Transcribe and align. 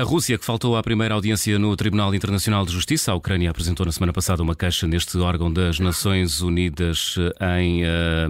A 0.00 0.02
Rússia, 0.02 0.38
que 0.38 0.46
faltou 0.46 0.78
à 0.78 0.82
primeira 0.82 1.14
audiência 1.14 1.58
no 1.58 1.76
Tribunal 1.76 2.14
Internacional 2.14 2.64
de 2.64 2.72
Justiça, 2.72 3.12
a 3.12 3.14
Ucrânia 3.14 3.50
apresentou 3.50 3.84
na 3.84 3.92
semana 3.92 4.14
passada 4.14 4.42
uma 4.42 4.56
queixa 4.56 4.86
neste 4.86 5.18
órgão 5.18 5.52
das 5.52 5.78
Nações 5.78 6.40
Unidas 6.40 7.16
em, 7.58 7.84
eh, 7.84 8.26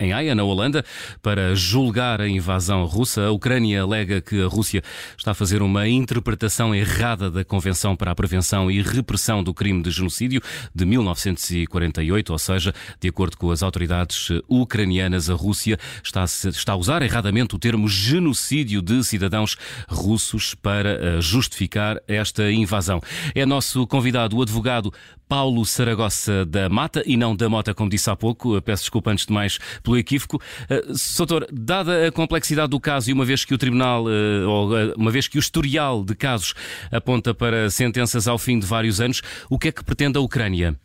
em 0.00 0.12
Haia, 0.12 0.34
na 0.34 0.44
Holanda, 0.44 0.84
para 1.22 1.54
julgar 1.54 2.20
a 2.20 2.28
invasão 2.28 2.84
russa. 2.84 3.22
A 3.22 3.30
Ucrânia 3.30 3.80
alega 3.80 4.20
que 4.20 4.42
a 4.42 4.46
Rússia 4.46 4.82
está 5.16 5.30
a 5.30 5.34
fazer 5.34 5.62
uma 5.62 5.88
interpretação 5.88 6.74
errada 6.74 7.30
da 7.30 7.42
Convenção 7.42 7.96
para 7.96 8.10
a 8.10 8.14
Prevenção 8.14 8.70
e 8.70 8.82
Repressão 8.82 9.42
do 9.42 9.54
Crime 9.54 9.82
de 9.82 9.90
Genocídio 9.90 10.42
de 10.74 10.84
1948, 10.84 12.30
ou 12.30 12.38
seja, 12.38 12.74
de 13.00 13.08
acordo 13.08 13.38
com 13.38 13.50
as 13.50 13.62
autoridades 13.62 14.28
ucranianas, 14.46 15.30
a 15.30 15.34
Rússia 15.34 15.78
está, 16.04 16.24
está 16.24 16.74
a 16.74 16.76
usar 16.76 17.00
erradamente 17.00 17.56
o 17.56 17.58
termo 17.58 17.88
genocídio 17.88 18.82
de 18.82 19.02
cidadãos 19.02 19.56
russos 19.88 20.54
para 20.54 20.97
eh, 20.98 21.20
justificar 21.20 22.00
esta 22.06 22.50
invasão. 22.50 23.00
É 23.34 23.46
nosso 23.46 23.86
convidado 23.86 24.36
o 24.36 24.42
advogado 24.42 24.92
Paulo 25.28 25.64
Saragossa 25.64 26.44
da 26.44 26.68
Mata 26.68 27.02
e 27.06 27.16
não 27.16 27.36
da 27.36 27.48
Mota, 27.48 27.74
como 27.74 27.90
disse 27.90 28.10
há 28.10 28.16
pouco. 28.16 28.60
Peço 28.62 28.84
desculpa 28.84 29.10
antes 29.10 29.26
de 29.26 29.32
mais 29.32 29.58
pelo 29.82 29.96
equívoco. 29.96 30.36
Uh, 30.36 30.96
Soutor, 30.96 31.46
dada 31.52 32.08
a 32.08 32.12
complexidade 32.12 32.70
do 32.70 32.80
caso 32.80 33.10
e 33.10 33.12
uma 33.12 33.24
vez 33.24 33.44
que 33.44 33.54
o 33.54 33.58
Tribunal, 33.58 34.04
uh, 34.04 34.48
ou 34.48 34.94
uma 34.96 35.10
vez 35.10 35.28
que 35.28 35.38
o 35.38 35.40
historial 35.40 36.04
de 36.04 36.14
casos 36.14 36.54
aponta 36.90 37.34
para 37.34 37.70
sentenças 37.70 38.26
ao 38.26 38.38
fim 38.38 38.58
de 38.58 38.66
vários 38.66 39.00
anos, 39.00 39.22
o 39.50 39.58
que 39.58 39.68
é 39.68 39.72
que 39.72 39.84
pretende 39.84 40.18
a 40.18 40.20
Ucrânia? 40.20 40.78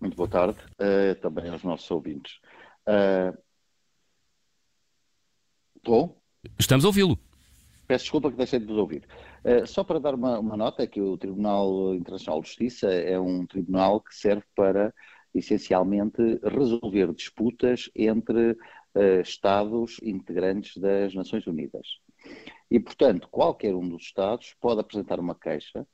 Muito 0.00 0.16
boa 0.16 0.28
tarde, 0.28 0.58
uh, 0.80 1.14
também 1.20 1.48
aos 1.50 1.62
nossos 1.62 1.90
ouvintes. 1.90 2.34
Uh... 2.86 3.36
Estou? 5.76 6.20
Estamos 6.58 6.84
a 6.84 6.88
ouvi-lo. 6.88 7.18
Peço 7.88 8.04
desculpa 8.04 8.30
que 8.30 8.36
deixei 8.36 8.58
de 8.58 8.66
vos 8.66 8.76
ouvir. 8.76 9.08
Uh, 9.42 9.66
só 9.66 9.82
para 9.82 9.98
dar 9.98 10.14
uma, 10.14 10.38
uma, 10.38 10.58
nota, 10.58 10.82
é 10.82 10.86
que 10.86 11.00
o 11.00 11.16
Tribunal 11.16 11.94
Internacional 11.94 12.42
de 12.42 12.48
Justiça 12.48 12.92
é 12.92 13.18
um 13.18 13.46
tribunal 13.46 14.02
que 14.02 14.14
serve 14.14 14.44
para, 14.54 14.94
essencialmente, 15.34 16.20
resolver 16.44 17.14
disputas 17.14 17.90
entre 17.96 18.50
uh, 18.50 19.20
Estados 19.22 19.98
integrantes 20.02 20.76
das 20.76 21.14
Nações 21.14 21.46
Unidas. 21.46 21.98
E, 22.70 22.78
portanto, 22.78 23.26
qualquer 23.30 23.74
um 23.74 23.88
dos 23.88 24.02
Estados 24.02 24.54
pode 24.60 24.80
apresentar 24.82 25.18
uma 25.18 25.34
queixa 25.34 25.86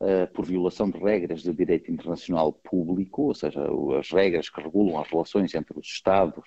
uh, 0.00 0.32
por 0.32 0.46
violação 0.46 0.88
de 0.88 0.98
regras 0.98 1.42
de 1.42 1.52
direito 1.52 1.92
internacional 1.92 2.50
público, 2.50 3.24
ou 3.24 3.34
seja, 3.34 3.60
as 4.00 4.10
regras 4.10 4.48
que 4.48 4.62
regulam 4.62 4.98
as 4.98 5.06
relações 5.06 5.54
entre 5.54 5.78
os 5.78 5.86
Estados 5.86 6.44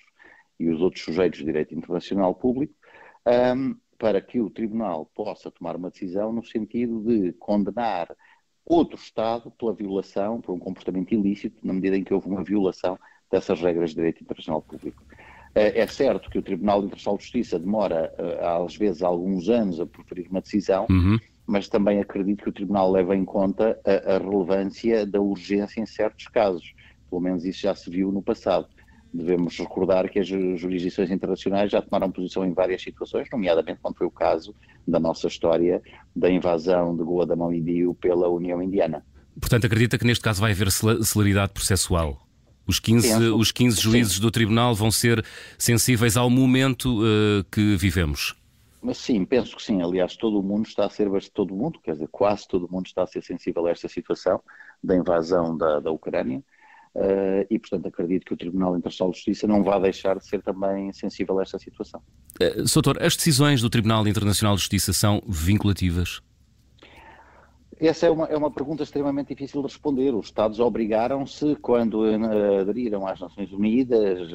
e 0.58 0.68
os 0.68 0.80
outros 0.80 1.04
sujeitos 1.04 1.38
de 1.38 1.44
direito 1.44 1.76
internacional 1.76 2.34
público, 2.34 2.74
um, 3.24 3.30
ehm, 3.30 3.76
para 3.98 4.20
que 4.20 4.40
o 4.40 4.50
Tribunal 4.50 5.10
possa 5.14 5.50
tomar 5.50 5.76
uma 5.76 5.90
decisão 5.90 6.32
no 6.32 6.44
sentido 6.44 7.00
de 7.00 7.32
condenar 7.34 8.14
outro 8.64 8.96
Estado 8.96 9.50
pela 9.52 9.72
violação, 9.72 10.40
por 10.40 10.52
um 10.52 10.58
comportamento 10.58 11.12
ilícito, 11.12 11.64
na 11.64 11.72
medida 11.72 11.96
em 11.96 12.02
que 12.02 12.12
houve 12.12 12.28
uma 12.28 12.42
violação 12.42 12.98
dessas 13.30 13.60
regras 13.60 13.90
de 13.90 13.96
direito 13.96 14.22
internacional 14.22 14.60
público. 14.60 15.02
Eh, 15.54 15.80
é 15.80 15.86
certo 15.86 16.28
que 16.28 16.38
o 16.38 16.42
Tribunal 16.42 16.80
Internacional 16.80 17.16
de 17.16 17.24
Justiça 17.24 17.58
demora, 17.58 18.12
eh, 18.18 18.40
às 18.44 18.76
vezes, 18.76 19.02
alguns 19.02 19.48
anos 19.48 19.80
a 19.80 19.86
proferir 19.86 20.28
uma 20.28 20.40
decisão, 20.40 20.86
uhum. 20.90 21.18
mas 21.46 21.68
também 21.68 22.00
acredito 22.00 22.42
que 22.42 22.48
o 22.48 22.52
Tribunal 22.52 22.90
leva 22.90 23.16
em 23.16 23.24
conta 23.24 23.80
a, 23.84 24.14
a 24.14 24.18
relevância 24.18 25.06
da 25.06 25.20
urgência 25.20 25.80
em 25.80 25.86
certos 25.86 26.26
casos. 26.28 26.74
Pelo 27.08 27.22
menos 27.22 27.44
isso 27.44 27.60
já 27.60 27.74
se 27.74 27.88
viu 27.88 28.10
no 28.10 28.20
passado 28.20 28.68
devemos 29.12 29.58
recordar 29.58 30.08
que 30.10 30.18
as 30.18 30.26
jurisdições 30.26 31.10
internacionais 31.10 31.70
já 31.70 31.80
tomaram 31.80 32.10
posição 32.10 32.44
em 32.44 32.52
várias 32.52 32.82
situações, 32.82 33.28
nomeadamente 33.30 33.80
quando 33.82 33.96
foi 33.96 34.06
o 34.06 34.10
caso 34.10 34.54
da 34.86 35.00
nossa 35.00 35.26
história 35.26 35.82
da 36.14 36.30
invasão 36.30 36.96
de 36.96 37.02
Goa 37.02 37.26
da 37.26 37.36
Mão 37.36 37.50
Dio 37.50 37.94
pela 37.94 38.28
União 38.28 38.62
Indiana. 38.62 39.04
Portanto, 39.40 39.66
acredita 39.66 39.98
que 39.98 40.06
neste 40.06 40.22
caso 40.22 40.40
vai 40.40 40.52
haver 40.52 40.70
celeridade 40.70 41.52
processual? 41.52 42.26
Os 42.66 42.80
15, 42.80 43.28
os 43.30 43.52
15 43.52 43.80
juízes 43.80 44.14
sim. 44.14 44.20
do 44.20 44.30
Tribunal 44.30 44.74
vão 44.74 44.90
ser 44.90 45.24
sensíveis 45.56 46.16
ao 46.16 46.28
momento 46.28 47.00
uh, 47.00 47.44
que 47.50 47.76
vivemos? 47.76 48.34
Mas 48.82 48.98
sim, 48.98 49.24
penso 49.24 49.56
que 49.56 49.62
sim. 49.62 49.82
Aliás, 49.82 50.16
todo 50.16 50.38
o 50.38 50.42
mundo 50.42 50.66
está 50.66 50.86
a 50.86 50.90
ser, 50.90 51.08
todo 51.32 51.54
o 51.54 51.56
mundo, 51.56 51.78
quer 51.80 51.92
dizer, 51.92 52.08
quase 52.08 52.46
todo 52.46 52.66
o 52.66 52.72
mundo 52.72 52.86
está 52.86 53.02
a 53.02 53.06
ser 53.06 53.22
sensível 53.22 53.66
a 53.66 53.70
esta 53.70 53.88
situação 53.88 54.40
da 54.82 54.96
invasão 54.96 55.56
da, 55.56 55.80
da 55.80 55.90
Ucrânia. 55.90 56.42
Uh, 56.96 57.44
e, 57.50 57.58
portanto, 57.58 57.88
acredito 57.88 58.24
que 58.24 58.32
o 58.32 58.36
Tribunal 58.38 58.74
Internacional 58.74 59.10
de 59.10 59.18
Justiça 59.18 59.46
não 59.46 59.62
vai 59.62 59.78
deixar 59.82 60.16
de 60.16 60.26
ser 60.26 60.42
também 60.42 60.90
sensível 60.94 61.38
a 61.38 61.42
esta 61.42 61.58
situação. 61.58 62.00
Uh, 62.40 62.66
Soutor, 62.66 62.96
as 63.02 63.14
decisões 63.14 63.60
do 63.60 63.68
Tribunal 63.68 64.08
Internacional 64.08 64.54
de 64.54 64.62
Justiça 64.62 64.94
são 64.94 65.22
vinculativas? 65.28 66.22
Essa 67.78 68.06
é 68.06 68.10
uma, 68.10 68.24
é 68.28 68.34
uma 68.34 68.50
pergunta 68.50 68.82
extremamente 68.82 69.34
difícil 69.34 69.60
de 69.60 69.68
responder. 69.68 70.14
Os 70.14 70.28
Estados 70.28 70.58
obrigaram-se, 70.58 71.54
quando 71.56 72.00
uh, 72.00 72.60
aderiram 72.60 73.06
às 73.06 73.20
Nações 73.20 73.52
Unidas, 73.52 74.30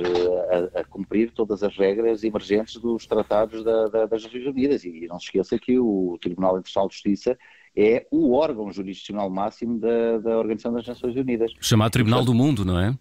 a, 0.76 0.82
a, 0.82 0.84
cumprir 0.84 1.32
todas 1.32 1.64
as 1.64 1.76
regras 1.76 2.24
emergentes 2.24 2.76
dos 2.76 3.08
tratados 3.08 3.64
da, 3.64 3.88
da, 3.88 4.06
das 4.06 4.24
Nações 4.24 4.46
Unidas. 4.46 4.84
E 4.84 5.08
não 5.08 5.20
se 5.20 5.26
esqueça 5.26 5.58
que 5.58 5.80
o 5.80 6.16
Tribunal 6.22 6.60
Internacional 6.60 6.90
de 6.90 6.94
Justiça 6.94 7.36
é 7.76 8.06
o 8.12 8.34
órgão 8.34 8.72
jurisdicional 8.72 9.30
máximo 9.30 9.80
da, 9.80 10.18
da 10.20 10.38
Organização 10.38 10.74
das 10.74 10.88
Nações 10.88 11.16
Unidas. 11.16 11.52
Chamado 11.60 11.92
Tribunal 11.92 12.24
do 12.24 12.34
Mundo, 12.34 12.66
não 12.66 12.80
é? 12.80 12.98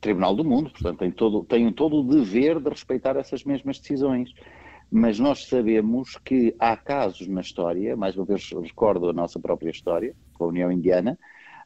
Tribunal 0.00 0.34
do 0.34 0.44
Mundo, 0.44 0.70
portanto, 0.70 0.98
tem 0.98 1.10
todo, 1.10 1.44
tem 1.44 1.72
todo 1.72 2.00
o 2.00 2.02
dever 2.02 2.60
de 2.60 2.68
respeitar 2.68 3.16
essas 3.16 3.44
mesmas 3.44 3.78
decisões. 3.78 4.32
Mas 4.90 5.18
nós 5.18 5.46
sabemos 5.46 6.16
que 6.24 6.54
há 6.58 6.76
casos 6.76 7.26
na 7.26 7.40
história, 7.40 7.96
mais 7.96 8.16
uma 8.16 8.24
vez 8.24 8.50
recordo 8.50 9.08
a 9.08 9.12
nossa 9.12 9.40
própria 9.40 9.70
história, 9.70 10.14
com 10.34 10.44
a 10.44 10.48
União 10.48 10.70
Indiana, 10.70 11.18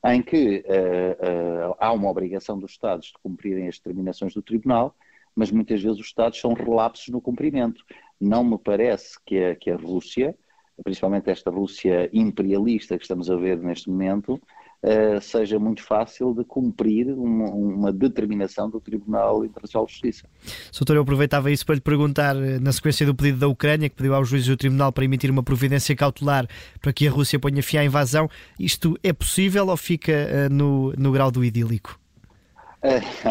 em 0.06 0.22
que 0.22 0.64
uh, 0.66 1.70
uh, 1.70 1.76
há 1.78 1.92
uma 1.92 2.08
obrigação 2.08 2.58
dos 2.58 2.70
Estados 2.70 3.08
de 3.08 3.14
cumprirem 3.22 3.68
as 3.68 3.76
determinações 3.76 4.32
do 4.32 4.42
Tribunal, 4.42 4.94
mas 5.34 5.50
muitas 5.50 5.82
vezes 5.82 5.98
os 5.98 6.06
Estados 6.06 6.40
são 6.40 6.52
relapsos 6.52 7.08
no 7.08 7.20
cumprimento. 7.20 7.84
Não 8.20 8.44
me 8.44 8.58
parece 8.58 9.18
que 9.24 9.42
a, 9.42 9.54
que 9.56 9.70
a 9.70 9.76
Rússia, 9.76 10.34
principalmente 10.82 11.30
esta 11.30 11.50
Rússia 11.50 12.08
imperialista 12.12 12.96
que 12.96 13.04
estamos 13.04 13.30
a 13.30 13.36
ver 13.36 13.58
neste 13.58 13.88
momento, 13.90 14.40
uh, 14.82 15.20
seja 15.20 15.58
muito 15.58 15.82
fácil 15.82 16.34
de 16.34 16.44
cumprir 16.44 17.12
uma, 17.12 17.92
determinação 17.92 18.68
do 18.70 18.80
Tribunal 18.80 19.44
Internacional 19.44 19.86
de 19.86 19.92
Justiça. 19.92 20.28
Soutor, 20.70 20.96
eu 20.96 21.02
aproveitava 21.02 21.50
isso 21.50 21.64
para 21.64 21.74
lhe 21.74 21.80
perguntar, 21.80 22.36
eh, 22.36 22.58
na 22.58 22.72
sequência 22.72 23.06
do 23.06 23.14
pedido 23.14 23.38
da 23.38 23.48
Ucrânia, 23.48 23.88
que 23.88 23.96
pediu 23.96 24.14
aos 24.14 24.28
juízes 24.28 24.48
do 24.48 24.56
Tribunal 24.56 24.92
para 24.92 25.04
emitir 25.04 25.30
uma 25.30 25.42
providência 25.42 25.96
cautelar 25.96 26.46
para 26.80 26.92
que 26.92 27.08
a 27.08 27.10
Rússia 27.10 27.38
ponha 27.38 27.62
fim 27.62 27.78
à 27.78 27.84
invasão, 27.84 28.28
isto 28.58 28.96
é 29.02 29.12
possível 29.12 29.68
ou 29.68 29.76
fica 29.76 30.12
uh, 30.12 30.52
no, 30.52 30.92
no 30.92 31.12
grau 31.12 31.30
do 31.30 31.44
idílico? 31.44 31.98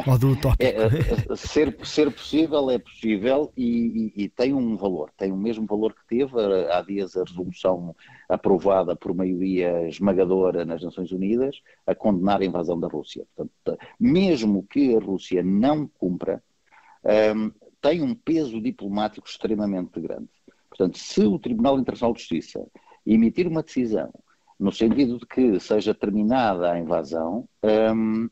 Ou 0.05 0.17
do 0.17 0.31
utópico. 0.31 0.63
É, 0.63 0.75
é, 1.31 1.35
ser, 1.35 1.77
ser 1.85 2.11
possível 2.11 2.69
é 2.69 2.77
possível 2.77 3.51
e, 3.55 4.11
e, 4.15 4.23
e, 4.23 4.29
tem 4.29 4.53
um 4.53 4.75
valor, 4.75 5.09
tem 5.17 5.31
o 5.31 5.37
mesmo 5.37 5.65
valor 5.65 5.93
que 5.93 6.05
teve 6.07 6.33
há 6.71 6.81
dias 6.81 7.15
a 7.15 7.23
resolução 7.23 7.95
aprovada 8.27 8.95
por 8.95 9.13
maioria 9.13 9.87
esmagadora 9.87 10.65
nas 10.65 10.83
Nações 10.83 11.11
Unidas 11.11 11.61
a 11.85 11.95
condenar 11.95 12.41
a 12.41 12.45
invasão 12.45 12.79
da 12.79 12.87
Rússia. 12.87 13.25
Portanto, 13.35 13.79
mesmo 13.99 14.63
que 14.63 14.95
a 14.95 14.99
Rússia 14.99 15.41
não 15.41 15.87
cumpra, 15.87 16.43
um, 17.35 17.51
tem 17.81 18.01
um 18.01 18.13
peso 18.13 18.59
diplomático 18.61 19.27
extremamente 19.27 19.99
grande. 20.01 20.29
Portanto, 20.69 20.97
se 20.97 21.21
o 21.21 21.39
Tribunal 21.39 21.79
Internacional 21.79 22.13
de 22.13 22.19
Justiça 22.19 22.65
emitir 23.05 23.47
uma 23.47 23.63
decisão 23.63 24.11
no 24.59 24.71
sentido 24.71 25.19
de 25.19 25.25
que 25.25 25.59
seja 25.59 25.93
terminada 25.93 26.71
a 26.71 26.79
invasão, 26.79 27.47
um, 27.63 28.27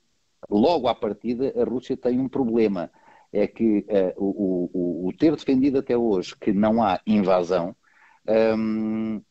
logo 0.50 0.88
à 0.88 0.95
partida, 0.95 1.53
a 1.59 1.63
Rússia 1.63 1.97
tem 1.97 2.19
um 2.19 2.30
problema. 2.30 2.92
É 3.33 3.47
que 3.47 3.80
uh, 3.80 4.13
o, 4.15 4.69
o, 4.74 5.07
o, 5.07 5.13
ter 5.13 5.36
defendido 5.36 5.80
até 5.80 5.97
hoje 5.97 6.33
que 6.39 6.53
não 6.53 6.81
há 6.81 7.01
invasão 7.06 7.75
um, 8.57 9.21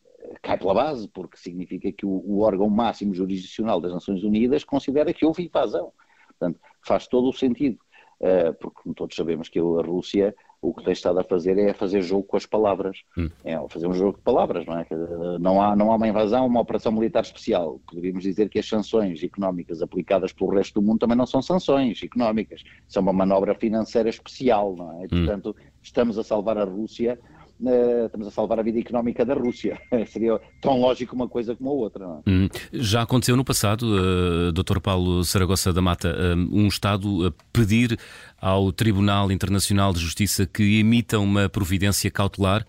cai 0.42 0.58
pela 0.58 0.74
base, 0.74 1.08
porque 1.08 1.38
significa 1.38 1.90
que 1.90 2.04
o, 2.04 2.10
o, 2.10 2.40
órgão 2.40 2.68
máximo 2.68 3.14
jurisdicional 3.14 3.80
das 3.80 3.92
Nações 3.92 4.22
Unidas 4.22 4.62
considera 4.62 5.12
que 5.12 5.24
houve 5.24 5.44
invasão. 5.44 5.92
Portanto, 6.28 6.60
faz 6.82 7.06
todo 7.06 7.28
o 7.28 7.32
sentido, 7.32 7.78
uh, 8.20 8.52
porque 8.60 8.92
todos 8.94 9.16
sabemos 9.16 9.48
que 9.48 9.58
a 9.58 9.62
Rússia 9.62 10.34
o 10.64 10.72
que 10.72 10.82
tem 10.82 10.94
estado 10.94 11.20
a 11.20 11.24
fazer 11.24 11.58
é 11.58 11.74
fazer 11.74 12.00
jogo 12.00 12.22
com 12.24 12.36
as 12.38 12.46
palavras. 12.46 13.02
Hum. 13.16 13.28
É 13.44 13.54
fazer 13.68 13.86
um 13.86 13.92
jogo 13.92 14.16
de 14.16 14.22
palavras, 14.22 14.64
não 14.64 14.78
é? 14.78 14.86
Não 15.38 15.60
há, 15.60 15.76
não 15.76 15.92
há 15.92 15.96
uma 15.96 16.08
invasão, 16.08 16.46
uma 16.46 16.60
operação 16.60 16.90
militar 16.90 17.22
especial. 17.22 17.80
Poderíamos 17.86 18.22
dizer 18.22 18.48
que 18.48 18.58
as 18.58 18.66
sanções 18.66 19.22
económicas 19.22 19.82
aplicadas 19.82 20.32
pelo 20.32 20.50
resto 20.50 20.80
do 20.80 20.86
mundo 20.86 21.00
também 21.00 21.16
não 21.16 21.26
são 21.26 21.42
sanções 21.42 22.02
económicas, 22.02 22.64
são 22.88 23.02
uma 23.02 23.12
manobra 23.12 23.54
financeira 23.54 24.08
especial, 24.08 24.74
não 24.74 24.92
é? 24.92 25.02
E, 25.02 25.04
hum. 25.04 25.08
portanto, 25.08 25.54
estamos 25.82 26.18
a 26.18 26.24
salvar 26.24 26.56
a 26.56 26.64
Rússia 26.64 27.18
Uh, 27.60 28.06
estamos 28.06 28.26
a 28.26 28.30
salvar 28.30 28.58
a 28.58 28.62
vida 28.62 28.78
económica 28.78 29.24
da 29.24 29.34
Rússia. 29.34 29.80
Seria 30.08 30.40
tão 30.60 30.80
lógico 30.80 31.14
uma 31.14 31.28
coisa 31.28 31.54
como 31.54 31.70
a 31.70 31.72
outra. 31.72 32.04
É? 32.04 32.30
Hum. 32.30 32.48
Já 32.72 33.02
aconteceu 33.02 33.36
no 33.36 33.44
passado, 33.44 33.84
uh, 33.84 34.52
Dr. 34.52 34.80
Paulo 34.80 35.24
Saragossa 35.24 35.72
da 35.72 35.80
Mata, 35.80 36.14
uh, 36.14 36.56
um 36.56 36.66
Estado 36.66 37.26
a 37.26 37.32
pedir 37.52 37.98
ao 38.40 38.72
Tribunal 38.72 39.30
Internacional 39.30 39.92
de 39.92 40.00
Justiça 40.00 40.46
que 40.46 40.80
emita 40.80 41.18
uma 41.18 41.48
providência 41.48 42.10
cautelar? 42.10 42.66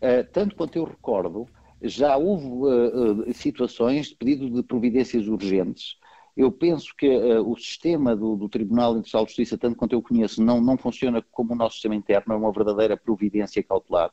Uh, 0.00 0.24
tanto 0.32 0.56
quanto 0.56 0.76
eu 0.76 0.84
recordo, 0.84 1.46
já 1.82 2.16
houve 2.16 2.46
uh, 2.46 3.28
uh, 3.28 3.34
situações 3.34 4.08
de 4.08 4.14
pedido 4.14 4.50
de 4.50 4.62
providências 4.62 5.26
urgentes. 5.26 5.96
Eu 6.40 6.50
penso 6.50 6.96
que 6.96 7.06
uh, 7.06 7.46
o 7.46 7.54
sistema 7.54 8.16
do, 8.16 8.34
do, 8.34 8.48
Tribunal 8.48 8.92
Internacional 8.92 9.26
de 9.26 9.32
Justiça, 9.32 9.58
tanto 9.58 9.76
quanto 9.76 9.92
eu 9.92 10.00
conheço, 10.00 10.42
não, 10.42 10.58
não 10.58 10.78
funciona 10.78 11.22
como 11.30 11.52
o 11.52 11.56
nosso 11.56 11.74
sistema 11.74 11.94
interno, 11.94 12.32
é 12.32 12.36
uma 12.36 12.50
verdadeira 12.50 12.96
providência 12.96 13.62
cautelar. 13.62 14.10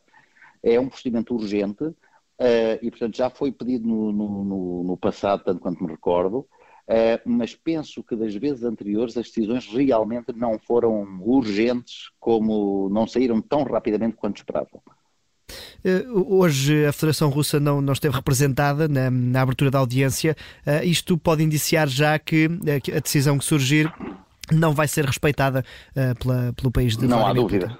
É 0.61 0.77
um 0.77 0.89
procedimento 0.89 1.33
urgente 1.33 1.95
e, 2.81 2.91
portanto, 2.91 3.15
já 3.15 3.29
foi 3.29 3.49
pedido 3.51 3.87
no, 3.87 4.11
no, 4.11 4.83
no 4.83 4.97
passado, 4.97 5.43
tanto 5.45 5.61
quanto 5.61 5.81
me 5.81 5.89
recordo, 5.89 6.45
mas 7.25 7.55
penso 7.55 8.03
que 8.03 8.15
das 8.15 8.35
vezes 8.35 8.63
anteriores 8.63 9.15
as 9.17 9.27
decisões 9.27 9.65
realmente 9.67 10.33
não 10.33 10.59
foram 10.59 11.21
urgentes 11.21 12.11
como 12.19 12.89
não 12.89 13.07
saíram 13.07 13.41
tão 13.41 13.63
rapidamente 13.63 14.17
quanto 14.17 14.37
esperavam. 14.37 14.81
Eh, 15.83 16.05
hoje 16.09 16.85
a 16.85 16.91
Federação 16.91 17.29
Russa 17.29 17.59
não, 17.59 17.81
não 17.81 17.93
esteve 17.93 18.15
representada 18.15 18.87
na, 18.87 19.09
na 19.09 19.41
abertura 19.41 19.71
da 19.71 19.79
audiência. 19.79 20.35
Uh, 20.65 20.83
isto 20.83 21.17
pode 21.17 21.43
indiciar 21.43 21.87
já 21.87 22.17
que, 22.19 22.47
uh, 22.47 22.81
que, 22.83 22.91
a 22.91 22.99
decisão 22.99 23.37
que 23.37 23.45
surgir 23.45 23.91
não 24.51 24.73
vai 24.73 24.87
ser 24.87 25.05
respeitada 25.05 25.63
uh, 25.91 26.19
pela, 26.19 26.53
pelo 26.53 26.71
país 26.71 26.97
de 26.97 27.07
Não 27.07 27.25
há 27.25 27.33
dúvida. 27.33 27.79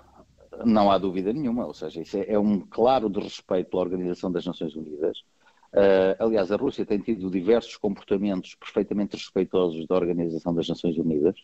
Não 0.63 0.91
há 0.91 0.97
dúvida 0.97 1.33
nenhuma. 1.33 1.65
Ou 1.65 1.74
seja, 1.74 2.01
isso 2.01 2.18
é, 2.18 2.25
é 2.29 2.39
um 2.39 2.59
claro 2.59 3.09
desrespeito 3.09 3.69
pela 3.69 3.83
Organização 3.83 4.31
das 4.31 4.45
Nações 4.45 4.75
Unidas. 4.75 5.18
aliás, 6.19 6.51
a 6.51 6.56
Rússia 6.56 6.85
tem 6.85 7.00
tido 7.00 7.29
diversos 7.29 7.77
comportamentos 7.77 8.56
perfeitamente 8.56 9.15
respeitosos 9.15 9.85
da 9.85 9.95
Organização 9.95 10.56
das 10.56 10.68
Nações 10.68 10.97
Unidas. 10.97 11.35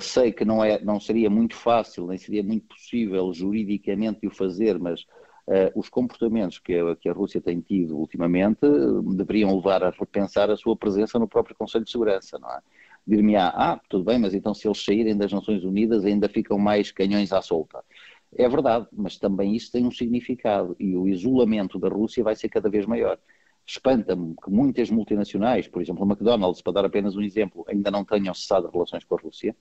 sei 0.00 0.32
que 0.32 0.44
não, 0.44 0.64
é, 0.64 0.82
não 0.82 0.98
seria 0.98 1.28
muito 1.28 1.54
fácil, 1.54 2.06
nem 2.06 2.16
seria 2.16 2.42
muito 2.42 2.66
possível 2.68 3.30
juridicamente 3.34 4.26
o 4.26 4.30
fazer, 4.30 4.78
mas 4.78 5.02
uh, 5.02 5.06
os 5.74 5.88
comportamentos 5.88 6.58
que 6.58 6.74
a, 6.74 6.94
que 6.96 7.08
a, 7.08 7.12
Rússia 7.12 7.40
tem 7.40 7.60
tido 7.60 7.96
ultimamente 7.98 8.64
uh, 8.64 9.02
deveriam 9.14 9.54
levar 9.56 9.82
a 9.82 9.90
repensar 9.90 10.50
a 10.50 10.56
sua 10.56 10.76
presença 10.76 11.18
no 11.18 11.26
próprio 11.26 11.56
Conselho 11.56 11.84
de 11.84 11.90
Segurança, 11.90 12.38
não 12.38 12.48
é? 12.50 12.60
Dir-me, 13.06 13.34
ah, 13.34 13.80
tudo 13.88 14.04
bem, 14.04 14.18
mas 14.18 14.34
então 14.34 14.54
se 14.54 14.68
eles 14.68 14.84
saírem 14.84 15.16
das 15.16 15.32
Nações 15.32 15.64
Unidas 15.64 16.04
ainda 16.04 16.28
ficam 16.28 16.58
mais 16.58 16.92
canhões 16.92 17.32
à 17.32 17.42
solta. 17.42 17.82
É 18.36 18.48
verdade, 18.48 18.86
mas 18.92 19.18
também 19.18 19.56
isso 19.56 19.72
tem 19.72 19.84
um 19.84 19.90
significado 19.90 20.76
e 20.78 20.96
o 20.96 21.08
isolamento 21.08 21.78
da 21.78 21.88
Rússia 21.88 22.22
vai 22.22 22.36
ser 22.36 22.48
cada 22.48 22.70
vez 22.70 22.86
maior. 22.86 23.18
Espanta-me 23.66 24.34
que 24.42 24.50
muitas 24.50 24.90
multinacionais, 24.90 25.66
por 25.66 25.82
exemplo, 25.82 26.04
a 26.04 26.06
McDonald's, 26.06 26.62
para 26.62 26.72
dar 26.74 26.84
apenas 26.84 27.16
um 27.16 27.22
exemplo, 27.22 27.64
ainda 27.68 27.90
não 27.90 28.04
tenham 28.04 28.34
cessado 28.34 28.70
relações 28.70 29.04
com 29.04 29.16
a 29.16 29.20
Rússia, 29.20 29.56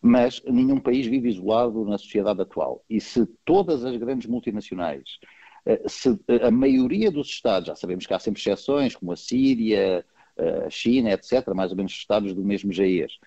mas 0.00 0.42
nenhum 0.44 0.78
país 0.78 1.06
vive 1.06 1.28
isolado 1.28 1.84
na 1.84 1.98
sociedade 1.98 2.40
atual. 2.40 2.84
E 2.88 3.00
se 3.00 3.26
todas 3.44 3.84
as 3.84 3.96
grandes 3.96 4.28
multinacionais, 4.28 5.18
eh, 5.64 5.82
se 5.86 6.18
a 6.42 6.50
maioria 6.50 7.10
dos 7.10 7.28
Estados, 7.28 7.68
já 7.68 7.74
sabemos 7.74 8.06
que 8.06 8.14
há 8.14 8.18
sempre 8.18 8.40
exceções, 8.40 8.94
como 8.94 9.12
a 9.12 9.16
Síria, 9.16 10.04
a 10.66 10.70
China, 10.70 11.10
etc., 11.10 11.48
mais 11.54 11.70
ou 11.70 11.76
menos 11.76 11.92
Estados 11.92 12.34
do 12.34 12.44
mesmo 12.44 12.72
GES, 12.72 13.18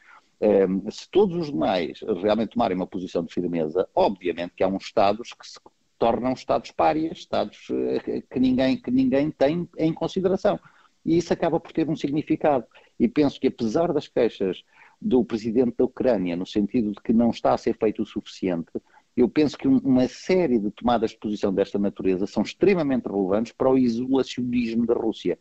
eh, 0.42 0.68
se 0.90 1.10
todos 1.10 1.36
os 1.36 1.52
demais 1.52 2.00
realmente 2.22 2.52
tomarem 2.52 2.78
uma 2.78 2.88
posição 2.88 3.24
de 3.24 3.34
firmeza, 3.34 3.88
obviamente 3.94 4.54
que 4.56 4.64
há 4.64 4.68
uns 4.68 4.86
Estados 4.86 5.34
que 5.34 5.48
se 5.48 5.60
tornam 5.98 6.32
Estados 6.32 6.72
párias, 6.72 7.18
Estados 7.20 7.68
eh, 7.70 8.22
que 8.22 8.40
ninguém, 8.40 8.78
que 8.82 8.90
ninguém 8.90 9.30
tem 9.32 9.68
em 9.78 9.94
consideração. 9.94 10.60
E 11.06 11.18
isso 11.18 11.34
acaba 11.34 11.60
por 11.60 11.72
ter 11.74 11.90
um 11.90 11.96
significado. 11.96 12.66
E 13.00 13.08
penso 13.08 13.40
que, 13.40 13.48
apesar 13.48 13.92
das 13.94 14.08
queixas 14.08 14.64
do 15.02 15.24
presidente 15.24 15.76
da 15.78 15.86
Ucrânia, 15.86 16.36
no 16.36 16.46
sentido 16.46 16.92
de 16.92 17.02
que 17.02 17.14
não 17.14 17.30
está 17.30 17.54
a 17.54 17.58
ser 17.58 17.78
feito 17.78 18.02
o 18.02 18.06
suficiente, 18.06 18.72
eu 19.16 19.30
penso 19.30 19.58
que 19.58 19.68
uma 19.68 20.08
série 20.08 20.60
de 20.60 20.72
tomadas 20.72 21.12
de 21.12 21.18
posição 21.18 21.54
desta 21.54 21.78
natureza 21.78 22.26
são 22.26 22.44
extremamente 22.44 23.08
relevantes 23.08 23.52
para 23.52 23.70
o 23.70 23.78
isolacionismo 23.78 24.86
da 24.86 24.94
Rússia. 24.94 25.38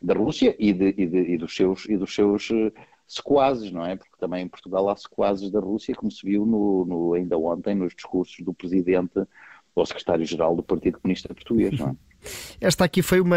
Da 0.00 0.14
Rússia 0.14 0.54
e, 0.58 0.72
de, 0.72 0.94
e, 0.96 1.06
de, 1.06 1.18
e 1.32 1.38
dos 1.38 1.54
seus, 1.54 1.88
e 1.88 1.96
dos 1.96 2.14
seus 2.14 2.50
uh, 2.50 2.72
sequazes, 3.06 3.72
não 3.72 3.84
é? 3.84 3.96
Porque 3.96 4.14
também 4.18 4.44
em 4.44 4.48
Portugal 4.48 4.88
há 4.88 4.96
sequazes 4.96 5.50
da 5.50 5.60
Rússia, 5.60 5.94
como 5.94 6.10
se 6.10 6.24
viu 6.24 6.44
no, 6.44 6.84
no, 6.84 7.14
ainda 7.14 7.38
ontem 7.38 7.74
nos 7.74 7.94
discursos 7.94 8.44
do 8.44 8.52
presidente 8.52 9.22
ou 9.74 9.86
secretário-geral 9.86 10.54
do 10.54 10.62
Partido 10.62 11.00
Comunista 11.00 11.32
Português, 11.34 11.78
não 11.78 11.88
é? 11.90 11.96
Esta 12.60 12.84
aqui 12.84 13.02
foi 13.02 13.20
uma. 13.20 13.36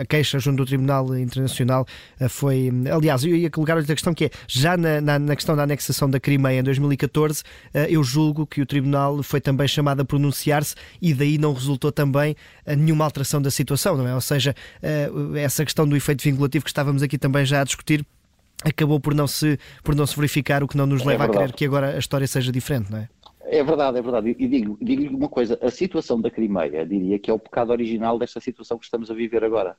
A 0.00 0.04
queixa 0.04 0.38
junto 0.38 0.58
do 0.58 0.66
Tribunal 0.66 1.16
Internacional 1.16 1.86
eh, 2.18 2.28
foi. 2.28 2.70
Aliás, 2.92 3.24
eu 3.24 3.34
ia 3.34 3.50
colocar 3.50 3.76
outra 3.76 3.94
questão 3.94 4.14
que 4.14 4.26
é: 4.26 4.30
já 4.46 4.76
na, 4.76 5.00
na, 5.00 5.18
na, 5.18 5.36
questão 5.36 5.56
da 5.56 5.62
anexação 5.62 6.08
da 6.08 6.18
Crimeia 6.18 6.60
em 6.60 6.62
2014, 6.62 7.42
eh, 7.74 7.86
eu 7.90 8.02
julgo 8.02 8.46
que 8.46 8.60
o 8.60 8.66
Tribunal 8.66 9.22
foi 9.22 9.40
também 9.40 9.68
chamado 9.68 10.00
a 10.00 10.04
pronunciar-se 10.04 10.74
e 11.00 11.12
daí 11.14 11.38
não 11.38 11.52
resultou 11.52 11.92
também 11.92 12.34
eh, 12.64 12.76
nenhuma 12.76 13.04
alteração 13.04 13.40
da 13.40 13.50
situação, 13.50 13.96
não 13.96 14.06
é? 14.06 14.14
Ou 14.14 14.20
seja, 14.20 14.54
essa 15.36 15.64
questão 15.64 15.86
do 15.86 15.96
efeito 15.96 16.22
vinculativo 16.22 16.64
que 16.64 16.70
estávamos 16.70 17.02
aqui 17.02 17.18
também 17.18 17.44
já 17.44 17.60
a 17.60 17.64
discutir 17.64 18.04
acabou 18.64 18.98
por 18.98 19.14
não 19.14 19.26
se, 19.26 19.58
por 19.82 19.94
não 19.94 20.06
se 20.06 20.16
verificar, 20.16 20.62
o 20.62 20.68
que 20.68 20.76
não 20.76 20.86
nos 20.86 21.02
é 21.02 21.06
leva 21.06 21.24
é 21.24 21.26
a 21.26 21.30
crer 21.30 21.52
que 21.52 21.64
agora 21.64 21.96
a 21.96 21.98
história 21.98 22.26
seja 22.26 22.50
diferente, 22.50 22.90
não 22.90 22.98
é? 22.98 23.08
É 23.48 23.62
verdade, 23.62 23.98
é 23.98 24.02
verdade. 24.02 24.36
E 24.38 24.48
digo, 24.48 24.76
digo-lhe 24.80 25.08
uma 25.08 25.28
coisa: 25.28 25.58
a 25.62 25.70
situação 25.70 26.20
da 26.20 26.30
Crimeia, 26.30 26.84
diria 26.84 27.18
que 27.18 27.30
é 27.30 27.34
o 27.34 27.38
pecado 27.38 27.70
original 27.70 28.18
desta 28.18 28.40
situação 28.40 28.78
que 28.78 28.84
estamos 28.84 29.10
a 29.10 29.14
viver 29.14 29.44
agora. 29.44 29.76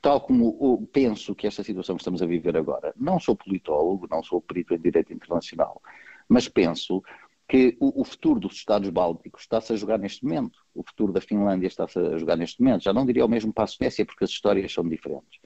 Tal 0.00 0.20
como 0.20 0.86
penso 0.92 1.34
que 1.34 1.46
esta 1.46 1.62
situação 1.62 1.96
que 1.96 2.02
estamos 2.02 2.22
a 2.22 2.26
viver 2.26 2.56
agora, 2.56 2.92
não 2.96 3.18
sou 3.18 3.34
politólogo, 3.34 4.06
não 4.10 4.22
sou 4.22 4.40
perito 4.40 4.74
em 4.74 4.78
direito 4.78 5.12
internacional, 5.12 5.80
mas 6.28 6.46
penso 6.46 7.02
que 7.48 7.76
o, 7.80 8.02
o 8.02 8.04
futuro 8.04 8.40
dos 8.40 8.54
Estados 8.54 8.88
Bálticos 8.90 9.42
está-se 9.42 9.72
a 9.72 9.76
jogar 9.76 9.98
neste 9.98 10.24
momento, 10.24 10.58
o 10.74 10.82
futuro 10.82 11.12
da 11.12 11.20
Finlândia 11.20 11.66
está-se 11.66 11.98
a 11.98 12.18
jogar 12.18 12.36
neste 12.36 12.62
momento. 12.62 12.82
Já 12.82 12.92
não 12.92 13.06
diria 13.06 13.24
o 13.24 13.28
mesmo 13.28 13.52
para 13.52 13.64
a 13.64 13.66
Suécia, 13.66 14.04
porque 14.04 14.24
as 14.24 14.30
histórias 14.30 14.72
são 14.72 14.86
diferentes. 14.86 15.40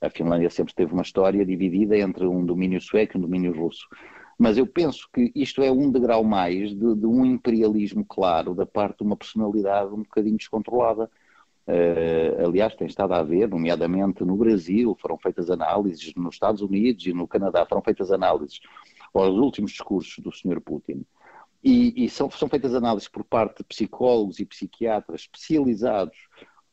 A 0.00 0.10
Finlândia 0.10 0.50
sempre 0.50 0.74
teve 0.74 0.92
uma 0.92 1.02
história 1.02 1.44
dividida 1.44 1.96
entre 1.96 2.26
um 2.26 2.44
domínio 2.44 2.80
sueco 2.80 3.16
e 3.16 3.18
um 3.18 3.22
domínio 3.22 3.52
russo. 3.52 3.86
Mas 4.38 4.56
eu 4.56 4.66
penso 4.66 5.08
que 5.12 5.32
isto 5.34 5.62
é 5.62 5.70
um 5.70 5.90
degrau 5.90 6.22
mais 6.22 6.70
de, 6.70 6.94
de 6.94 7.06
um 7.06 7.26
imperialismo 7.26 8.04
claro 8.04 8.54
da 8.54 8.64
parte 8.64 8.98
de 8.98 9.04
uma 9.04 9.16
personalidade 9.16 9.92
um 9.92 10.02
bocadinho 10.02 10.36
descontrolada. 10.36 11.10
Uh, 11.66 12.46
aliás, 12.46 12.74
tem 12.76 12.86
estado 12.86 13.12
a 13.12 13.18
haver, 13.18 13.48
nomeadamente 13.48 14.24
no 14.24 14.36
Brasil, 14.36 14.96
foram 15.00 15.18
feitas 15.18 15.50
análises, 15.50 16.14
nos 16.14 16.36
Estados 16.36 16.62
Unidos 16.62 17.04
e 17.06 17.12
no 17.12 17.26
Canadá 17.26 17.66
foram 17.66 17.82
feitas 17.82 18.12
análises 18.12 18.60
aos 19.12 19.36
últimos 19.36 19.72
discursos 19.72 20.18
do 20.22 20.32
Sr. 20.32 20.60
Putin. 20.60 21.04
E, 21.62 22.04
e 22.04 22.08
são, 22.08 22.30
são, 22.30 22.48
feitas 22.48 22.74
análises 22.74 23.08
por 23.08 23.24
parte 23.24 23.58
de 23.58 23.64
psicólogos 23.64 24.38
e 24.38 24.46
psiquiatras 24.46 25.22
especializados 25.22 26.16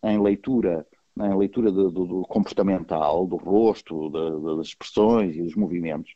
em 0.03 0.21
leitura, 0.21 0.85
em 1.19 1.35
leitura 1.35 1.71
do, 1.71 1.89
do, 1.89 2.05
do 2.05 2.21
comportamental, 2.21 3.25
do 3.25 3.37
rosto, 3.37 4.09
das 4.57 4.67
expressões 4.67 5.35
e 5.35 5.41
dos 5.41 5.55
movimentos. 5.55 6.13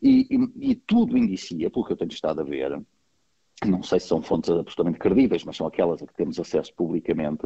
E, 0.00 0.28
e, 0.56 0.74
tudo 0.76 1.18
indicia, 1.18 1.70
pelo 1.70 1.84
que 1.84 1.92
eu 1.92 1.96
tenho 1.96 2.12
estado 2.12 2.40
a 2.40 2.44
ver, 2.44 2.80
não 3.66 3.82
sei 3.82 3.98
se 3.98 4.06
são 4.06 4.22
fontes 4.22 4.48
absolutamente 4.50 4.98
credíveis, 4.98 5.42
mas 5.44 5.56
são 5.56 5.66
aquelas 5.66 6.00
a 6.00 6.06
que 6.06 6.14
temos 6.14 6.38
acesso 6.38 6.72
publicamente, 6.74 7.42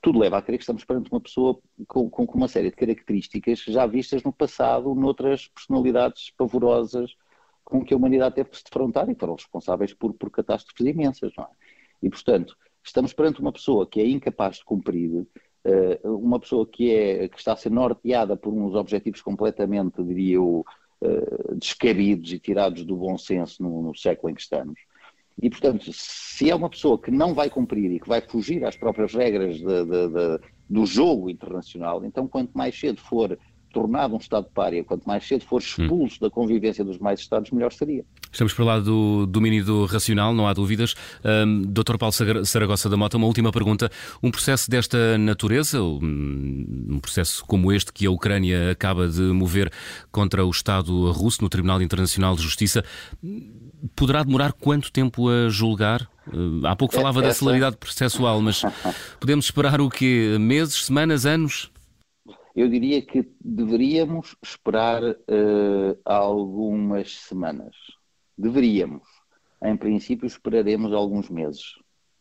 tudo 0.00 0.18
leva 0.18 0.38
a 0.38 0.42
crer 0.42 0.56
que 0.56 0.62
estamos 0.62 0.84
perante 0.84 1.10
uma 1.10 1.20
pessoa 1.20 1.60
com, 1.86 2.08
com, 2.08 2.24
uma 2.24 2.48
série 2.48 2.70
de 2.70 2.76
características 2.76 3.60
já 3.60 3.86
vistas 3.86 4.22
no 4.22 4.32
passado 4.32 4.94
noutras 4.94 5.48
personalidades 5.48 6.30
pavorosas 6.30 7.14
com 7.62 7.84
que 7.84 7.92
a 7.92 7.96
humanidade 7.96 8.34
teve 8.34 8.50
que 8.50 8.56
se 8.56 8.64
defrontar 8.64 9.08
e 9.10 9.14
foram 9.14 9.34
responsáveis 9.34 9.92
por, 9.92 10.14
por 10.14 10.30
catástrofes 10.30 10.86
imensas, 10.86 11.32
não 11.36 11.44
é? 11.44 11.48
E, 12.02 12.08
portanto, 12.08 12.56
estamos 12.82 13.12
perante 13.12 13.40
uma 13.40 13.52
pessoa 13.52 13.86
que 13.86 14.00
é 14.00 14.08
incapaz 14.08 14.56
de 14.56 14.64
cumprir, 14.64 15.10
uh, 15.64 16.16
uma 16.16 16.40
pessoa 16.40 16.66
que, 16.66 16.90
é, 16.90 17.28
que 17.28 17.38
está 17.38 17.52
a 17.52 17.56
ser 17.56 17.70
norteada 17.70 18.36
por 18.36 18.52
uns 18.52 18.74
objetivos 18.74 19.20
completamente, 19.20 20.02
diria 20.02 20.36
eu, 20.36 20.64
uh, 21.02 21.54
descabidos 21.56 22.32
e 22.32 22.38
tirados 22.38 22.84
do 22.84 22.96
bom 22.96 23.16
senso 23.18 23.62
no, 23.62 23.82
no, 23.82 23.96
século 23.96 24.30
em 24.30 24.34
que 24.34 24.42
estamos. 24.42 24.78
E, 25.40 25.48
portanto, 25.48 25.90
se 25.92 26.50
é 26.50 26.54
uma 26.54 26.68
pessoa 26.68 27.00
que 27.00 27.10
não 27.10 27.34
vai 27.34 27.48
cumprir 27.48 27.90
e 27.90 28.00
que 28.00 28.08
vai 28.08 28.20
fugir 28.20 28.64
às 28.64 28.76
próprias 28.76 29.14
regras 29.14 29.56
de, 29.56 29.64
de, 29.64 30.08
de, 30.08 30.40
do 30.68 30.84
jogo 30.84 31.30
internacional, 31.30 32.04
então 32.04 32.28
quanto 32.28 32.56
mais 32.56 32.78
cedo 32.78 33.00
for 33.00 33.38
tornado 33.72 34.14
um 34.14 34.18
Estado 34.18 34.44
de 34.44 34.50
párea, 34.50 34.84
quanto 34.84 35.04
mais 35.04 35.26
cedo 35.26 35.44
for 35.44 35.60
expulso 35.60 36.16
hum. 36.16 36.18
da 36.20 36.30
convivência 36.30 36.84
dos 36.84 36.98
mais 36.98 37.20
Estados, 37.20 37.50
melhor 37.50 37.72
seria. 37.72 38.04
Estamos 38.30 38.52
para 38.52 38.64
lá 38.64 38.80
do 38.80 39.26
domínio 39.26 39.64
do 39.64 39.84
racional, 39.86 40.32
não 40.34 40.46
há 40.46 40.52
dúvidas. 40.52 40.94
Um, 41.24 41.62
Dr. 41.62 41.96
Paulo 41.98 42.14
Saragossa 42.44 42.88
da 42.88 42.96
Mota, 42.96 43.16
uma 43.16 43.26
última 43.26 43.50
pergunta. 43.50 43.90
Um 44.22 44.30
processo 44.30 44.70
desta 44.70 45.18
natureza, 45.18 45.82
um 45.82 46.98
processo 47.00 47.44
como 47.46 47.72
este 47.72 47.92
que 47.92 48.06
a 48.06 48.10
Ucrânia 48.10 48.70
acaba 48.70 49.08
de 49.08 49.22
mover 49.22 49.72
contra 50.12 50.44
o 50.44 50.50
Estado 50.50 51.10
russo 51.12 51.42
no 51.42 51.48
Tribunal 51.48 51.82
Internacional 51.82 52.36
de 52.36 52.42
Justiça, 52.42 52.84
poderá 53.94 54.22
demorar 54.22 54.52
quanto 54.52 54.92
tempo 54.92 55.28
a 55.28 55.48
julgar? 55.48 56.08
Hum, 56.32 56.62
há 56.64 56.76
pouco 56.76 56.94
falava 56.94 57.20
Essa... 57.20 57.28
da 57.28 57.34
celeridade 57.34 57.76
processual, 57.76 58.40
mas 58.40 58.62
podemos 59.18 59.46
esperar 59.46 59.80
o 59.80 59.88
quê? 59.88 60.36
Meses, 60.38 60.86
semanas, 60.86 61.26
anos? 61.26 61.70
Eu 62.54 62.68
diria 62.68 63.00
que 63.02 63.30
deveríamos 63.40 64.36
esperar 64.42 65.02
uh, 65.02 65.98
algumas 66.04 67.16
semanas. 67.16 67.76
Deveríamos. 68.36 69.06
Em 69.62 69.76
princípio, 69.76 70.26
esperaremos 70.26 70.92
alguns 70.92 71.28
meses. 71.28 71.76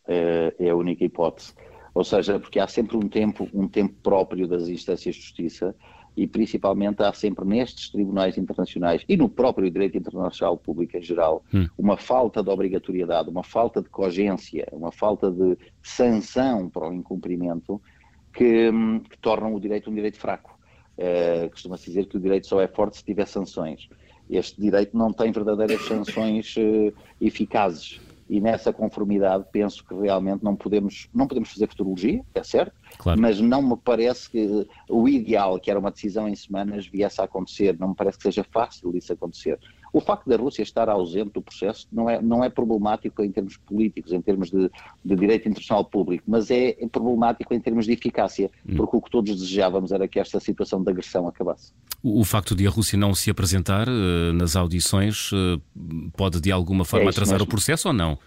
Uh, 0.05 0.53
é 0.59 0.69
a 0.69 0.75
única 0.75 1.03
hipótese. 1.03 1.53
Ou 1.93 2.03
seja, 2.03 2.39
porque 2.39 2.59
há 2.59 2.67
sempre 2.67 2.95
um 2.97 3.09
tempo, 3.09 3.47
um 3.53 3.67
tempo 3.67 3.95
próprio 4.01 4.47
das 4.47 4.67
instâncias 4.67 5.15
de 5.15 5.21
justiça 5.21 5.75
e 6.15 6.27
principalmente 6.27 7.01
há 7.01 7.13
sempre 7.13 7.45
nestes 7.45 7.89
tribunais 7.89 8.37
internacionais 8.37 9.03
e 9.07 9.15
no 9.15 9.29
próprio 9.29 9.69
direito 9.69 9.97
internacional 9.97 10.57
público 10.57 10.97
em 10.97 11.01
geral 11.01 11.43
hum. 11.53 11.67
uma 11.77 11.97
falta 11.97 12.43
de 12.43 12.49
obrigatoriedade, 12.49 13.29
uma 13.29 13.43
falta 13.43 13.81
de 13.81 13.89
cogência, 13.89 14.67
uma 14.71 14.91
falta 14.91 15.31
de 15.31 15.57
sanção 15.81 16.69
para 16.69 16.89
o 16.89 16.93
incumprimento 16.93 17.81
que, 18.39 18.71
que 19.09 19.17
tornam 19.17 19.53
o 19.53 19.59
direito 19.59 19.91
um 19.91 19.93
direito 19.93 20.17
fraco. 20.17 20.57
Uh, 20.97 21.49
Costuma-se 21.49 21.85
dizer 21.85 22.05
que 22.05 22.15
o 22.15 22.19
direito 22.19 22.47
só 22.47 22.61
é 22.61 22.67
forte 22.69 22.97
se 22.97 23.03
tiver 23.03 23.27
sanções. 23.27 23.89
Este 24.29 24.61
direito 24.61 24.97
não 24.97 25.11
tem 25.11 25.29
verdadeiras 25.29 25.81
sanções 25.85 26.55
uh, 26.55 26.93
eficazes 27.19 27.99
e 28.29 28.39
nessa 28.39 28.71
conformidade 28.71 29.43
penso 29.51 29.83
que 29.83 29.93
realmente 29.93 30.43
não 30.43 30.55
podemos, 30.55 31.09
não 31.13 31.27
podemos 31.27 31.51
fazer 31.51 31.67
futurologia, 31.67 32.23
é 32.35 32.43
certo, 32.43 32.73
claro. 32.99 33.19
mas 33.19 33.41
não 33.41 33.61
me 33.61 33.75
parece 33.75 34.29
que 34.29 34.67
o 34.87 35.09
ideal, 35.09 35.59
que 35.59 35.71
era 35.71 35.79
uma 35.79 35.89
decisão 35.89 36.29
em 36.29 36.35
semanas, 36.35 36.85
viesse 36.85 37.19
a 37.19 37.23
acontecer, 37.23 37.75
não 37.79 37.89
me 37.89 37.95
parece 37.95 38.17
que 38.17 38.23
seja 38.23 38.43
fácil 38.43 38.95
isso 38.95 39.11
acontecer. 39.11 39.59
O 39.91 39.99
facto 39.99 40.29
da 40.29 40.35
Rússia 40.35 40.61
estar 40.61 40.89
ausente 40.89 41.31
do 41.33 41.41
processo 41.41 41.87
não 41.91 42.09
é, 42.09 42.21
não 42.21 42.43
é 42.43 42.49
problemático 42.49 43.23
em 43.23 43.31
termos 43.31 43.57
políticos, 43.57 44.11
em 44.11 44.21
termos 44.21 44.49
de, 44.51 44.69
de 45.03 45.15
direito 45.15 45.47
internacional 45.47 45.85
público, 45.85 46.23
mas 46.27 46.51
é 46.51 46.75
problemático 46.91 47.53
em 47.53 47.59
termos 47.59 47.85
de 47.85 47.93
eficácia, 47.93 48.49
hum. 48.67 48.75
porque 48.75 48.97
o 48.97 49.01
que 49.01 49.09
todos 49.09 49.35
desejávamos 49.35 49.91
era 49.91 50.07
que 50.07 50.19
esta 50.19 50.39
situação 50.39 50.83
de 50.83 50.91
agressão 50.91 51.27
acabasse. 51.27 51.71
O, 52.03 52.21
o 52.21 52.23
facto 52.23 52.55
de 52.55 52.65
a 52.67 52.69
Rússia 52.69 52.97
não 52.97 53.13
se 53.13 53.29
apresentar 53.29 53.87
uh, 53.87 54.33
nas 54.33 54.55
audições 54.55 55.31
uh, 55.31 55.61
pode 56.15 56.39
de 56.39 56.51
alguma 56.51 56.85
forma 56.85 57.07
é 57.07 57.09
atrasar 57.09 57.39
mesmo. 57.39 57.45
o 57.45 57.49
processo 57.49 57.87
ou 57.87 57.93
não? 57.93 58.17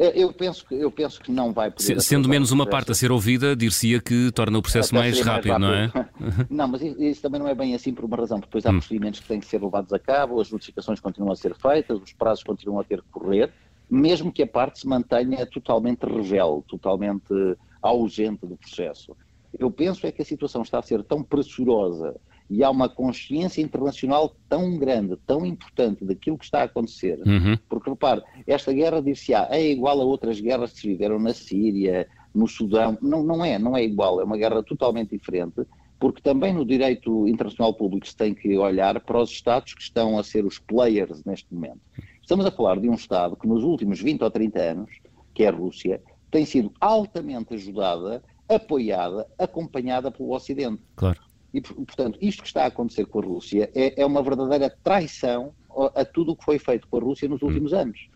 Eu 0.00 0.32
penso 0.32 0.64
que, 0.64 0.74
eu 0.74 0.90
penso 0.90 1.20
que 1.20 1.30
não 1.30 1.52
vai 1.52 1.70
poder. 1.70 2.00
Sendo 2.00 2.26
menos 2.26 2.50
uma 2.50 2.66
parte 2.66 2.90
a 2.90 2.94
ser 2.94 3.12
ouvida, 3.12 3.54
dir-se-ia 3.54 4.00
que 4.00 4.32
torna 4.32 4.58
o 4.58 4.62
processo 4.62 4.94
mais 4.94 5.20
rápido, 5.20 5.60
mais 5.60 5.92
rápido, 5.92 6.22
não 6.22 6.34
é? 6.34 6.46
não, 6.48 6.68
mas 6.68 6.80
isso 6.80 7.20
também 7.20 7.38
não 7.38 7.46
é 7.46 7.54
bem 7.54 7.74
assim 7.74 7.92
por 7.92 8.06
uma 8.06 8.16
razão. 8.16 8.40
Depois 8.40 8.64
há 8.64 8.70
hum. 8.70 8.78
procedimentos 8.78 9.20
que 9.20 9.28
têm 9.28 9.38
que 9.38 9.44
ser 9.44 9.62
levados 9.62 9.92
a 9.92 9.98
cabo, 9.98 10.40
as 10.40 10.50
notificações 10.50 11.00
continuam 11.00 11.32
a 11.32 11.36
ser 11.36 11.54
feitas, 11.54 12.00
os 12.00 12.14
prazos 12.14 12.42
continuam 12.42 12.80
a 12.80 12.84
ter 12.84 13.02
que 13.02 13.08
correr, 13.10 13.52
mesmo 13.90 14.32
que 14.32 14.42
a 14.42 14.46
parte 14.46 14.80
se 14.80 14.88
mantenha 14.88 15.44
totalmente 15.44 16.06
rebelde, 16.06 16.64
totalmente 16.66 17.34
ausente 17.82 18.46
do 18.46 18.56
processo. 18.56 19.14
Eu 19.58 19.70
penso 19.70 20.06
é 20.06 20.12
que 20.12 20.22
a 20.22 20.24
situação 20.24 20.62
está 20.62 20.78
a 20.78 20.82
ser 20.82 21.04
tão 21.04 21.22
pressurosa 21.22 22.16
e 22.50 22.64
há 22.64 22.68
uma 22.68 22.88
consciência 22.88 23.62
internacional 23.62 24.34
tão 24.48 24.76
grande, 24.76 25.16
tão 25.24 25.46
importante 25.46 26.04
daquilo 26.04 26.36
que 26.36 26.44
está 26.44 26.62
a 26.62 26.64
acontecer. 26.64 27.20
Uhum. 27.24 27.56
Porque, 27.68 27.88
repare, 27.88 28.22
esta 28.44 28.72
guerra, 28.72 29.00
dir-se-á, 29.00 29.46
é 29.50 29.70
igual 29.70 30.00
a 30.00 30.04
outras 30.04 30.40
guerras 30.40 30.72
que 30.72 30.80
se 30.80 30.88
viveram 30.88 31.20
na 31.20 31.32
Síria, 31.32 32.08
no 32.34 32.48
Sudão. 32.48 32.98
Não, 33.00 33.22
não 33.22 33.44
é, 33.44 33.56
não 33.56 33.76
é 33.76 33.84
igual, 33.84 34.20
é 34.20 34.24
uma 34.24 34.36
guerra 34.36 34.64
totalmente 34.64 35.10
diferente, 35.16 35.62
porque 36.00 36.20
também 36.20 36.52
no 36.52 36.64
direito 36.64 37.28
internacional 37.28 37.72
público 37.72 38.08
se 38.08 38.16
tem 38.16 38.34
que 38.34 38.58
olhar 38.58 38.98
para 39.00 39.20
os 39.20 39.30
Estados 39.30 39.72
que 39.72 39.82
estão 39.82 40.18
a 40.18 40.24
ser 40.24 40.44
os 40.44 40.58
players 40.58 41.24
neste 41.24 41.54
momento. 41.54 41.80
Estamos 42.20 42.44
a 42.44 42.50
falar 42.50 42.80
de 42.80 42.88
um 42.88 42.94
Estado 42.94 43.36
que 43.36 43.46
nos 43.46 43.62
últimos 43.62 44.00
20 44.00 44.22
ou 44.22 44.30
30 44.30 44.60
anos, 44.60 44.90
que 45.32 45.44
é 45.44 45.48
a 45.48 45.52
Rússia, 45.52 46.02
tem 46.32 46.44
sido 46.44 46.72
altamente 46.80 47.54
ajudada, 47.54 48.22
apoiada, 48.48 49.26
acompanhada 49.38 50.10
pelo 50.10 50.32
Ocidente. 50.32 50.82
Claro. 50.96 51.29
E, 51.52 51.60
portanto, 51.60 52.18
isto 52.20 52.42
que 52.42 52.48
está 52.48 52.64
a 52.64 52.66
acontecer 52.66 53.06
com 53.06 53.18
a 53.18 53.24
Rússia 53.24 53.70
é, 53.74 54.00
é 54.00 54.06
uma 54.06 54.22
verdadeira 54.22 54.74
traição 54.82 55.52
a, 55.94 56.04
tudo 56.04 56.32
o 56.32 56.36
que 56.36 56.44
foi 56.44 56.58
feito 56.58 56.86
com 56.88 56.96
a 56.96 57.00
Rússia 57.00 57.28
nos 57.28 57.42
hum. 57.42 57.46
últimos 57.46 57.72
anos. 57.72 58.08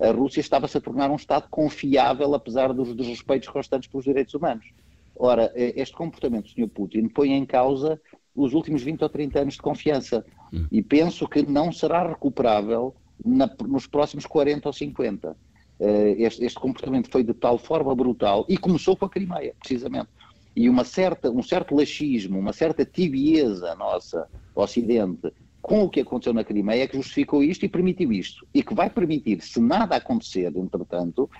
A 0.00 0.10
Rússia 0.10 0.40
estava-se 0.40 0.76
a 0.76 0.80
tornar 0.80 1.10
um 1.10 1.16
Estado 1.16 1.46
confiável, 1.50 2.34
apesar 2.34 2.72
dos 2.72 2.94
desrespeitos 2.94 3.48
constantes 3.48 3.88
pelos 3.88 4.04
direitos 4.04 4.34
humanos. 4.34 4.66
Ora, 5.14 5.52
este 5.54 5.94
comportamento 5.94 6.44
do 6.44 6.50
Sr. 6.50 6.68
Putin 6.68 7.08
põe 7.08 7.32
em 7.32 7.46
causa 7.46 8.00
os 8.34 8.54
últimos 8.54 8.82
20 8.82 9.02
ou 9.02 9.08
30 9.08 9.40
anos 9.40 9.54
de 9.54 9.62
confiança. 9.62 10.24
Hum. 10.52 10.66
E 10.72 10.82
penso 10.82 11.28
que 11.28 11.42
não 11.42 11.70
será 11.70 12.06
recuperável 12.08 12.94
na, 13.24 13.48
nos 13.66 13.86
próximos 13.86 14.26
40 14.26 14.68
ou 14.68 14.72
50. 14.72 15.36
Eh, 15.78 16.16
este, 16.18 16.44
este 16.44 16.58
comportamento 16.58 17.10
foi 17.10 17.22
de 17.22 17.34
tal 17.34 17.58
forma 17.58 17.94
brutal 17.94 18.44
e 18.48 18.56
começou 18.56 18.96
com 18.96 19.04
a 19.04 19.10
Crimeia, 19.10 19.54
precisamente 19.58 20.08
e 20.54 20.68
uma 20.68 20.84
certa, 20.84 21.30
um 21.30 21.42
certo 21.42 21.74
laxismo, 21.74 22.38
uma 22.38 22.52
certa 22.52 22.84
tibieza 22.84 23.74
nossa, 23.74 24.28
Ocidente, 24.54 25.32
com 25.62 25.84
o 25.84 25.88
que 25.88 26.00
aconteceu 26.00 26.34
na 26.34 26.44
Crimeia, 26.44 26.86
que 26.88 26.96
justificou 26.96 27.42
isto 27.42 27.64
e 27.64 27.68
permitiu 27.68 28.12
isto. 28.12 28.46
E 28.52 28.62
que 28.62 28.74
vai 28.74 28.90
permitir, 28.90 29.40
se 29.40 29.60
nada 29.60 29.96
acontecer, 29.96 30.52
entretanto, 30.56 31.30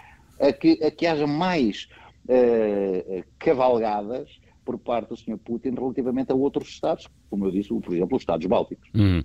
a 0.40 0.52
que, 0.52 0.82
a 0.82 0.90
que 0.90 1.06
haja 1.06 1.26
mais 1.26 1.88
uh, 2.24 3.24
cavalgadas 3.38 4.30
por 4.64 4.78
parte 4.78 5.08
do 5.08 5.16
Sr. 5.16 5.38
Putin 5.38 5.70
relativamente 5.70 6.30
a 6.30 6.34
outros 6.34 6.68
Estados, 6.68 7.08
como 7.28 7.46
eu 7.46 7.50
disse, 7.50 7.68
por 7.68 7.92
exemplo, 7.92 8.16
os 8.16 8.22
Estados 8.22 8.46
Bálticos. 8.46 8.88
Hum. 8.94 9.22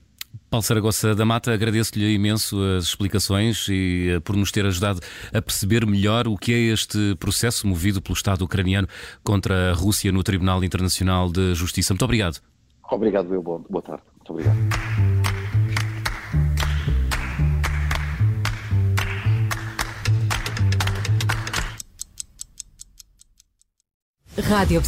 Paulo 0.49 0.63
Saragossa 0.63 1.13
da 1.13 1.25
Mata, 1.25 1.53
agradeço-lhe 1.53 2.13
imenso 2.13 2.57
as 2.77 2.85
explicações 2.85 3.67
e 3.69 4.11
eh, 4.15 4.19
por 4.19 4.35
nos 4.35 4.51
ter 4.51 4.65
ajudado 4.65 5.01
a 5.33 5.41
perceber 5.41 5.85
melhor 5.85 6.27
o 6.27 6.37
que 6.37 6.53
é 6.53 6.57
este 6.57 7.15
processo 7.19 7.67
movido 7.67 8.01
pelo 8.01 8.15
Estado 8.15 8.43
ucraniano 8.43 8.87
contra 9.23 9.71
a 9.71 9.73
Rússia 9.73 10.11
no 10.11 10.23
Tribunal 10.23 10.63
Internacional 10.63 11.31
de 11.31 11.53
Justiça. 11.53 11.93
Muito 11.93 12.05
obrigado. 12.05 12.39
Obrigado, 12.89 13.33
eu. 13.33 13.41
Boa 13.41 13.81
tarde. 13.81 14.03
Muito 14.15 14.31
obrigado. 14.31 14.57
Rádio 24.47 24.81